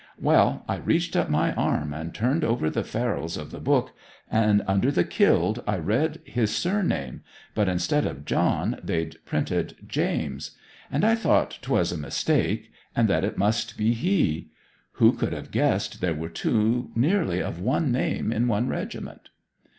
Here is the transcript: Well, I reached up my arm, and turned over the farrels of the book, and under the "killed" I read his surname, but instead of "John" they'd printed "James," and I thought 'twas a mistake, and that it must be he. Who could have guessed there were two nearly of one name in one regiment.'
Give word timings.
Well, 0.19 0.65
I 0.67 0.77
reached 0.77 1.15
up 1.15 1.29
my 1.29 1.53
arm, 1.53 1.93
and 1.93 2.11
turned 2.11 2.43
over 2.43 2.71
the 2.71 2.83
farrels 2.83 3.37
of 3.37 3.51
the 3.51 3.59
book, 3.59 3.95
and 4.31 4.63
under 4.65 4.89
the 4.89 5.03
"killed" 5.03 5.61
I 5.67 5.77
read 5.77 6.21
his 6.23 6.49
surname, 6.49 7.21
but 7.53 7.69
instead 7.69 8.07
of 8.07 8.25
"John" 8.25 8.79
they'd 8.83 9.23
printed 9.27 9.75
"James," 9.85 10.57
and 10.91 11.05
I 11.05 11.13
thought 11.13 11.59
'twas 11.61 11.91
a 11.91 11.99
mistake, 11.99 12.71
and 12.95 13.07
that 13.09 13.23
it 13.23 13.37
must 13.37 13.77
be 13.77 13.93
he. 13.93 14.47
Who 14.93 15.13
could 15.13 15.33
have 15.33 15.51
guessed 15.51 16.01
there 16.01 16.15
were 16.15 16.29
two 16.29 16.89
nearly 16.95 17.39
of 17.39 17.59
one 17.61 17.91
name 17.91 18.31
in 18.33 18.47
one 18.47 18.67
regiment.' 18.69 19.29